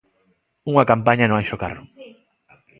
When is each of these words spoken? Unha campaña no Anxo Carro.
Unha 0.71 0.87
campaña 0.91 1.27
no 1.29 1.37
Anxo 1.41 1.55
Carro. 1.63 1.83